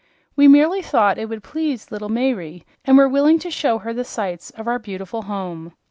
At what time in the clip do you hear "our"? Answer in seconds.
4.67-4.79